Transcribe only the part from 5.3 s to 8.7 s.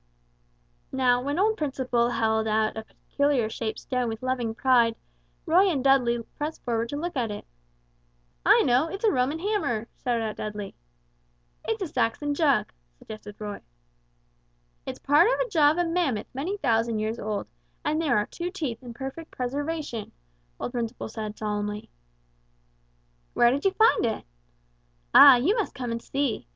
Roy and Dudley pressed forward to look at it. "I